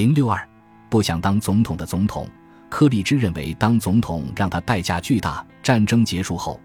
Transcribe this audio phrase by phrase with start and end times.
[0.00, 0.48] 零六二，
[0.88, 2.26] 不想当总统的总统，
[2.70, 5.46] 柯立芝认为当总统让他代价巨大。
[5.62, 6.58] 战争结束后，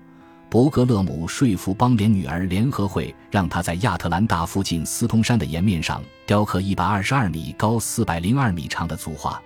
[0.49, 9.41] 伯格勒姆说服邦联女儿联合会，让他在亚特兰大附近斯通山的岩面上雕刻一百二十二米高、四百零二米长的组画，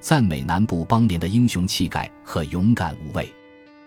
[0.00, 3.30] 赞美南部邦联的英雄气概和勇敢无畏。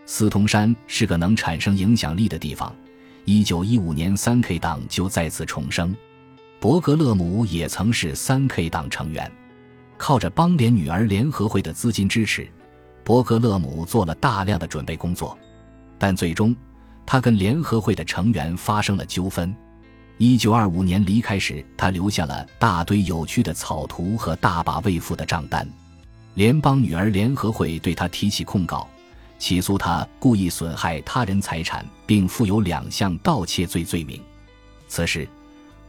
[0.06, 2.72] 斯通山是个能产生影响力的地方。
[3.26, 5.98] 一九一五年，三 K 党就再次重生。
[6.60, 9.32] 伯格勒姆也曾是三 K 党成员。
[9.98, 12.48] 靠着邦联女儿联合会的资金支持，
[13.04, 15.38] 伯格勒姆做了大量的准备工作，
[15.98, 16.56] 但最终
[17.06, 19.56] 他跟联合会的成员发生了纠纷。
[20.20, 25.68] 一九二五年离开时，他留下了大堆有趣的草图和大把未付的账单。
[26.34, 28.88] 联邦女儿联合会对他提起控告，
[29.40, 34.22] 起诉他故意损害他人财产，并附有两项盗窃罪罪名。
[34.88, 35.28] 此时，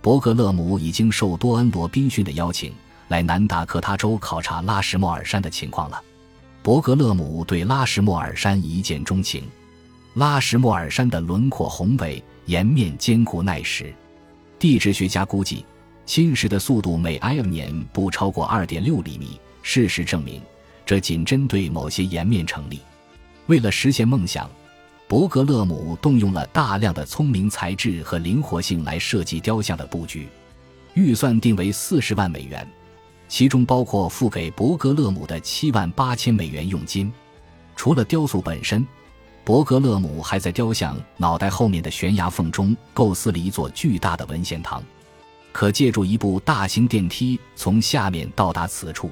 [0.01, 2.73] 伯格勒姆已经受多恩·罗宾逊的邀请。
[3.09, 6.03] 来南达科他州考察拉什莫尔山的情况了。
[6.63, 9.45] 伯格勒姆对拉什莫尔山一见钟情。
[10.15, 13.93] 拉什莫尔山的轮廓宏伟，岩面坚固耐蚀。
[14.59, 15.65] 地质学家估计，
[16.05, 19.41] 侵蚀的速度每埃尔年不超过二点六厘米。
[19.63, 20.43] 事实证明，
[20.85, 22.81] 这仅针对某些岩面成立。
[23.47, 24.51] 为了实现梦想，
[25.07, 30.27] 伯格勒姆动用了大量的聪明才智和灵活性来设计雕像的布局，
[30.95, 32.67] 预算定为四十万美元。
[33.29, 37.13] 其中包括付给伯格勒姆的七万八千美元佣金。
[37.77, 38.85] 除了雕塑本身，
[39.45, 44.83] 伯格勒姆还在雕像脑袋后面的悬崖缝中构思了一座巨大的文献堂，
[45.53, 49.11] 可借助一部大型电梯从下面到达此处。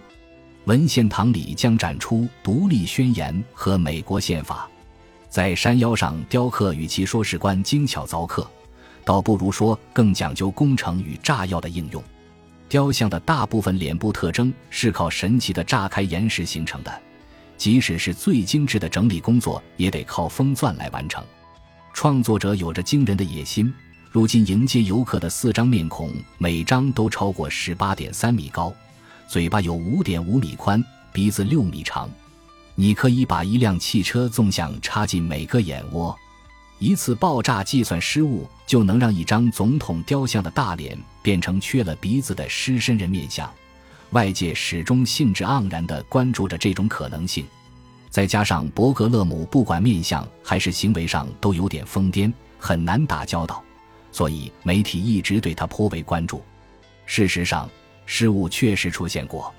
[0.65, 4.69] 文献堂里将展出《独立宣言》和美国宪法。
[5.29, 8.45] 在山腰上雕刻，与其说是关精巧凿刻，
[9.05, 12.03] 倒不如说更讲究工程与炸药的应用。
[12.69, 17.03] 雕像的大部分脸部特征是靠神奇的炸开岩石形成的，
[17.57, 21.25] 即使是最精致的整理工作，也得靠封钻来完成。
[21.95, 23.73] 创作者有着惊人的野心，
[24.11, 28.75] 如今迎接游客的四张面孔，每张都超过十八点三米高，
[29.29, 32.11] 嘴巴有五点五米宽，鼻子六米长。
[32.75, 36.15] 你可以把一辆汽车纵向插进每个眼窝。
[36.79, 43.51] 一次爆炸计算失误就能让一张总统雕像的大脸变成缺了鼻子的狮身人面像，
[44.11, 47.47] 外界始终兴致盎然地关注着这种可能性。
[48.11, 53.63] 再加上伯格勒姆不管面相还是行为上都有点疯癫，很难打交道，
[54.13, 56.43] 所以媒体一直对他颇为关注。
[57.07, 57.69] 事实上，
[58.05, 59.53] 失误确实出现过，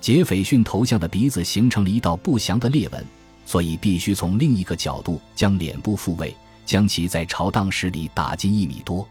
[0.00, 3.04] 杰斐逊头像的鼻子形成了一道不祥的裂纹，
[3.46, 6.32] 所以必须从另一个角度将脸部复位。
[6.72, 9.06] 将其在潮荡石里打进一米多，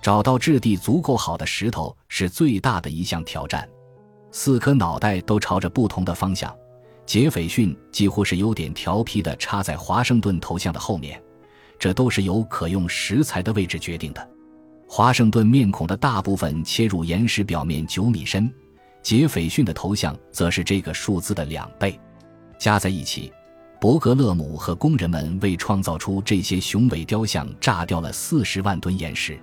[0.00, 3.68] 找到质地足够好的石头是最大的一项挑战。
[4.32, 6.56] 四颗脑袋都朝着不同的方向，
[7.04, 11.22] 杰斐逊几乎是有点调皮的插在华盛顿头像的后面，
[11.78, 14.30] 这都是由可用石材的位置决定的。
[14.88, 18.50] 华盛顿面孔的大部分切入岩石表面九米深，
[19.02, 22.00] 杰斐逊的头像则是这个数字的两倍，
[22.58, 23.30] 加在一起。
[23.84, 29.38] 伯格勒姆和工人们为创造出这些雄伟雕像，炸掉了四十万吨岩石。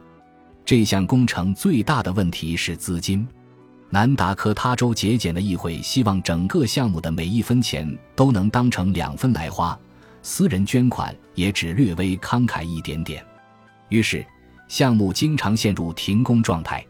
[0.65, 3.23] 这项工程最大的问题是资金。
[3.91, 9.79] 南达科他州节俭的议会希望整个项目的每一分钱都能当成两分来花，
[10.23, 13.23] 私人捐款也只略微慷慨一点点。
[13.89, 14.25] 于是，
[14.67, 16.83] 项目经常陷入停工状态。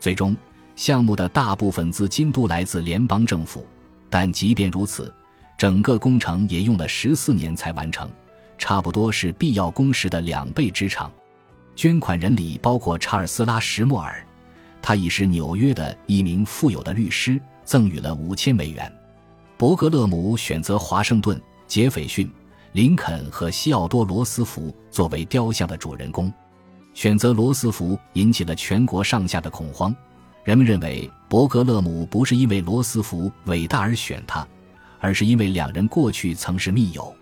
[0.00, 0.34] 最终，
[0.74, 3.66] 项目的大部分资金都来自联邦政府，
[4.08, 5.12] 但即便如此。
[5.56, 8.10] 整个工程也用了十四年才完成，
[8.58, 11.10] 差不多是必要工时的两倍之长。
[11.74, 14.24] 捐款人里包括查尔斯拉·什莫尔，
[14.82, 18.90] 他已是纽约的一名富有的律师，赠予了五千美元。
[19.56, 22.30] 伯格勒姆选择华盛顿、杰斐逊、
[22.72, 26.30] 林肯和西奥多·罗斯福作为雕像的主人公，
[26.92, 29.94] 选择罗斯福引起了全国上下的恐慌。
[30.44, 34.46] 人们认为伯格勒姆不是因为罗斯福伟大而选他。
[35.06, 37.14] 而是因为两人过去曾是密友。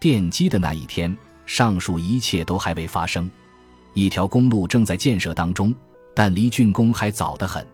[0.00, 1.14] 奠基的那一天，
[1.44, 3.30] 上述一切都还未发生。
[3.92, 5.74] 一条公路正在建设当中，
[6.14, 7.66] 但离竣工还早得很。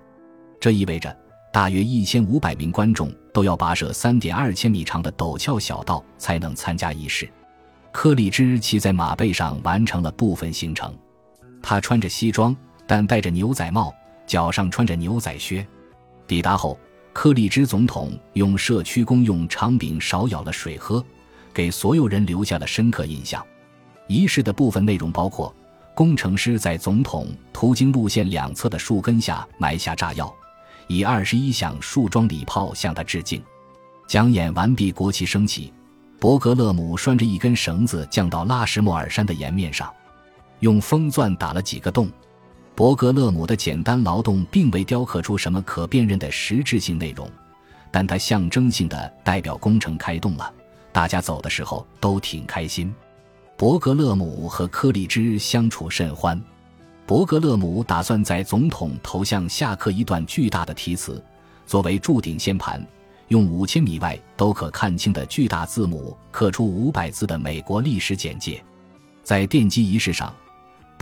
[0.59, 1.17] 这意味着，
[1.53, 7.31] 大约一千五百名观众都要跋涉三点二千米长的陡峭小道才能参加仪式。
[7.93, 10.93] 柯里芝骑在马背上完成了部分行程。
[11.63, 12.57] 他穿着西装，
[12.89, 13.95] 但戴着牛仔帽，
[14.27, 15.65] 脚上穿着牛仔靴。
[16.27, 16.77] 抵达后。
[17.15, 21.03] 柯立芝总统用社区公用长柄勺舀了水喝，
[21.55, 23.43] 给所有人留下了深刻印象。
[24.09, 25.55] 仪式的部分内容包括：
[25.95, 30.35] 工程师在总统途经路线两侧的树根下埋下炸药，
[30.89, 33.41] 以二十一响树桩礼炮向他致敬。
[34.09, 35.73] 讲演完毕，国旗升起，
[36.19, 39.91] 伯格勒姆拴着一根绳子降到拉什莫尔山的岩面上，
[40.59, 42.11] 用风钻打了几个洞。
[42.77, 47.31] 伯格勒姆的简单劳动并未雕刻出什么可辨认的实质性内容，
[47.93, 50.53] 但他象征性的代表工程开动了。
[50.91, 52.93] 大家走的时候都挺开心。
[53.57, 56.41] 伯格勒姆和柯立芝相处甚欢。
[57.07, 61.23] 伯格勒姆打算在总统头像下刻一段巨大的题词，
[61.67, 62.85] 作为铸顶仙盘，
[63.29, 68.61] 用五千米外都可看清的巨大字母刻出五百字的美国历史简介。
[69.23, 70.35] 在奠基仪式上。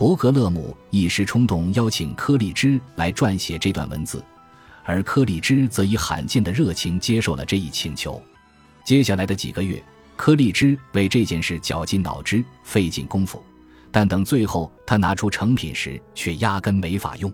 [0.03, 4.21] 伯格勒姆一时冲动，邀请柯立芝来撰写这段文字，
[4.83, 8.21] 而柯立芝则以罕见的热情接受了这一请求。
[8.83, 9.81] 接下来的几个月，
[10.17, 13.41] 柯立芝为这件事绞尽脑汁、费尽功夫，
[13.93, 17.33] 但等最后他拿出成品时，却压根没法用。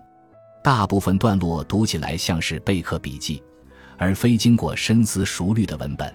[0.64, 3.42] 大部分段落读起来像是备课笔记，
[3.98, 6.14] 而非经过深思熟虑的文本。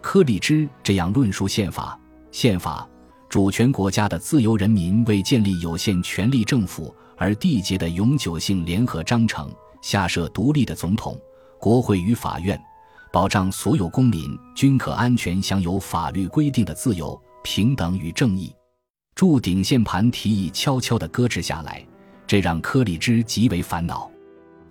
[0.00, 1.98] 柯立芝这样论述宪法：
[2.30, 2.88] 宪法。
[3.30, 9.48] 主权国家的自由人民为建立有限权力政府而缔结的永久性联合章程，
[9.80, 11.16] 下设独立的总统、
[11.60, 12.60] 国会与法院，
[13.12, 18.52] 保障所有公民均可安全享有法律规定的自由、平等与正义。
[19.14, 21.86] 铸顶线盘提议悄悄地搁置下来，
[22.26, 24.10] 这让柯立芝极为烦恼。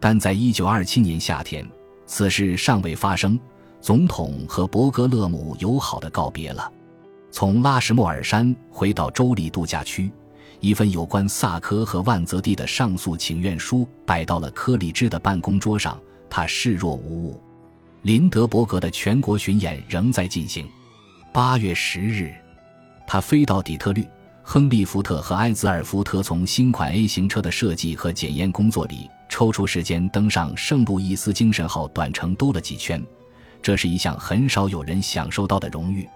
[0.01, 1.65] 但在一九二七年夏天，
[2.05, 3.39] 此事尚未发生，
[3.79, 6.69] 总统和伯格勒姆友好的告别了。
[7.31, 10.11] 从拉什莫尔山回到州立度假区，
[10.59, 15.99] 一份有关萨科和万泽蒂的上诉请愿书摆到了柯立芝的办公桌上，
[16.29, 17.41] 他视若无物。
[18.01, 20.67] 林德伯格的全国巡演仍在进行。
[21.31, 22.33] 八月十日，
[23.05, 24.05] 他飞到底特律。
[24.41, 32.99] 亨利·福特和埃兹尔·福特从新款 A 型车的设计和检验工作里抽出时间登上圣路易斯精神号短程兜了几圈，
[33.61, 36.09] 这是一项很少有人享受到的荣誉。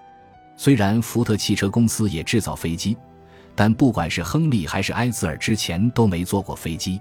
[0.56, 2.96] 虽然福特汽车公司也制造飞机，
[3.54, 7.00] 但不管是亨利还是埃兹尔之前都没坐过飞机，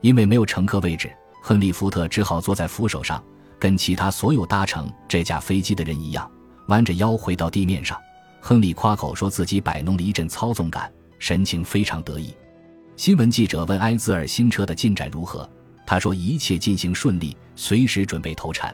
[0.00, 1.12] 因为没有乘客位置，
[1.42, 3.22] 亨利·福特只好坐在扶手上，
[3.58, 6.30] 跟其他所有搭乘这架飞机的人一样，
[6.68, 7.98] 弯着腰回到地面上。
[8.40, 12.34] 亨利夸口说自己摆弄了一阵操纵感，神情非常得意。
[12.96, 15.48] 新闻记者问埃兹尔新车的进展如何，
[15.86, 18.72] 他说一切进行顺利，随时准备投产。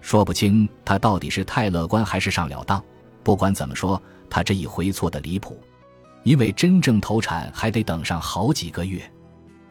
[0.00, 2.82] 说不清他到底是太乐观还是上了当。
[3.28, 5.60] 不管怎么说，他这一回错的离谱，
[6.22, 9.02] 因为真正投产还得等上好几个月。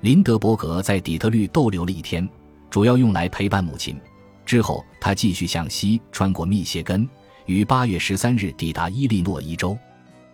[0.01, 2.29] 林德伯格在底特律逗留了一天，
[2.69, 3.99] 主要用来陪伴母亲。
[4.45, 7.09] 之后，他继续向西穿过密歇根，
[7.47, 9.75] 于八月十三日抵达伊利诺伊州。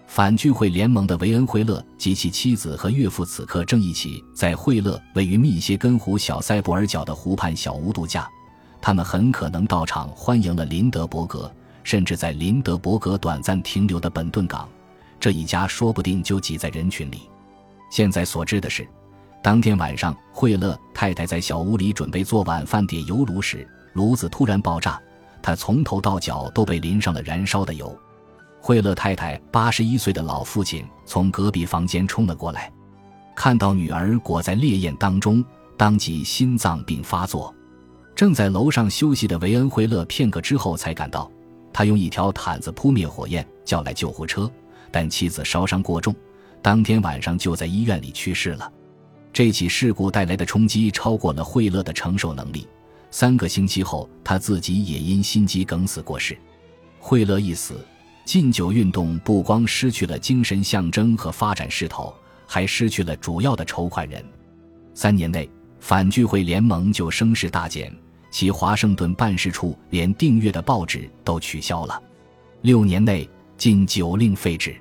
[0.06, 8.30] 反聚会联盟的维恩·惠勒及其妻子和岳父此刻正一起在惠勒位于密歇根湖小塞布尔角的湖畔小屋度假。
[8.82, 11.50] 他们很可能到场欢迎了林德伯格。
[11.84, 14.68] 甚至在林德伯格短暂停留的本顿港，
[15.20, 17.30] 这一家说不定就挤在人群里。
[17.92, 18.88] 现在所知的是，
[19.44, 25.00] 当天晚上惠勒太太在小屋里准备做晚饭点油炉时，炉子突然爆炸，
[25.42, 27.96] 她从头到脚都被淋上了燃烧的油。
[28.60, 32.72] 惠勒太太八十一岁的老父亲从隔壁房间冲了过来，
[33.36, 35.44] 看到女儿裹在烈焰当中，
[35.76, 37.54] 当即心脏病发作。
[38.16, 41.30] 正在楼上休息的维恩·惠勒片刻之后才赶到。
[41.74, 44.50] 他用一条毯子扑灭火焰，叫来救护车，
[44.92, 46.16] 但妻子烧伤过重，
[46.62, 48.72] 当天晚上就在医院里去世了。
[49.34, 52.68] 这起事故带来的冲击超过了惠勒的承受能力。
[53.10, 56.38] 三个星期后，他自己也因心肌梗死过世。
[57.00, 57.84] 惠勒一死，
[58.26, 62.14] 禁酒运动不光失去了精神象征和发展势头，
[62.48, 64.24] 还失去了主要的筹款人。
[64.94, 65.50] 三年内，
[65.80, 67.92] 反聚会联盟就声势大减。
[68.34, 72.02] 其华盛顿办事处连订阅的报纸都取消了，
[72.64, 74.76] 六年内禁酒令废止。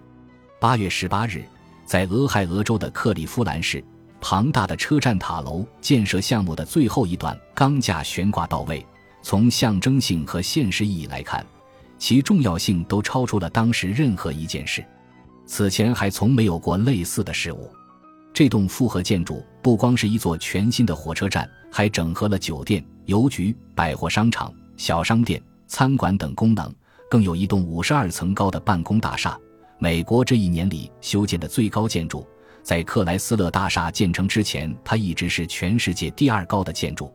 [0.58, 1.44] 八月十八日，
[1.84, 3.84] 在俄亥俄州的克利夫兰市，
[4.22, 8.84] 庞大的车站塔楼建设项目的最后一段钢架悬挂到位。
[9.20, 11.44] 从象征性和现实意义来看，
[11.98, 14.82] 其重要性都超出了当时任何一件事。
[15.44, 17.70] 此前还从没有过类似的事物。
[18.32, 22.82] 这栋复合建筑不光是一座全新的火车站，还整合了酒店。
[23.06, 26.72] 邮局、百货商场、小商店、餐馆等功能，
[27.10, 29.38] 更有一栋五十二层高的办公大厦。
[29.78, 32.26] 美国这一年里修建的最高建筑，
[32.62, 37.12] 在克莱斯勒大厦建成之前，它一直是全世界第二高的建筑。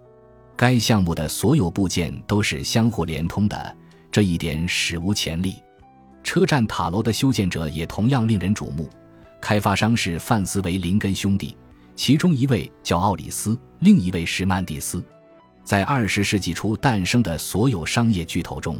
[0.56, 3.78] 该项目的所有部件都是相互连通的，
[4.12, 5.56] 这一点史无前例。
[6.24, 8.90] 车站塔楼的修建者也同样令人瞩目，
[9.40, 11.56] 开发商是范斯维林根兄弟，
[11.96, 15.02] 其中一位叫奥里斯，另一位是曼蒂斯。
[15.68, 18.80] 在二十世纪初诞生的所有商业巨头中，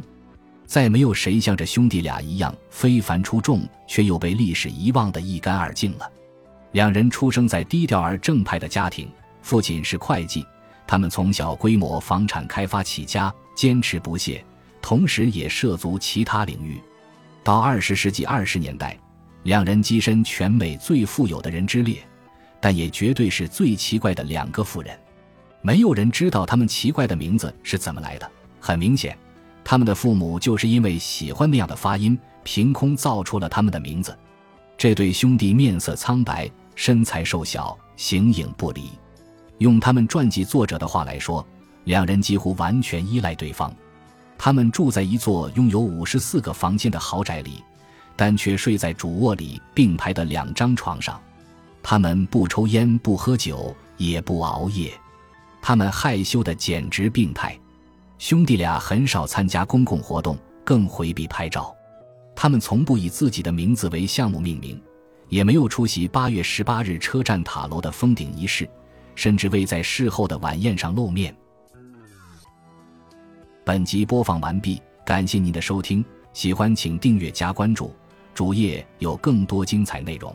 [0.64, 6.10] 再没有谁像这兄弟俩一样非凡出众，却又被历史遗忘的一干二净了。
[6.72, 9.06] 两人出生在低调而正派的家庭，
[9.42, 10.46] 父亲是会计，
[10.86, 14.42] 他们从小规模房产开发起家，坚持不懈，
[14.80, 16.80] 同时也涉足其他领域。
[17.44, 18.98] 到二十世纪二十年代，
[19.42, 21.98] 两人跻身全美最富有的人之列，
[22.62, 24.98] 但也绝对是最奇怪的两个富人。
[25.60, 28.30] 没有人知道他们奇怪的名字是怎么来的。
[28.60, 29.16] 很明显，
[29.64, 34.16] 他们的父母就是因为喜欢那样的发音，凭空造出了他们的名字。
[34.76, 38.90] 这对兄弟面色苍白，身材瘦小，形影不离。
[39.58, 41.44] 用他们传记作者的话来说，
[41.84, 43.74] 两人几乎完全依赖对方。
[44.36, 47.62] 他们住在一座拥有五十四个房间的豪宅里，
[48.14, 51.20] 但却睡在主卧里并排的两张床上。
[51.82, 54.92] 他们不抽烟，不喝酒，也不熬夜。
[55.68, 57.54] 他们害羞的简直病态，
[58.16, 61.76] 兄弟俩很少参加公共活动，更回避拍照。
[62.34, 64.80] 他们从不以自己的名字为项目命名，
[65.28, 68.66] 也没有出席八月十八日车站塔楼的封顶仪式，
[69.14, 71.36] 甚至未在事后的晚宴上露面。
[73.62, 77.94] 本集播放完毕，感谢您的收听，喜欢请订阅加关注，
[78.32, 80.34] 主页有更多精彩内容。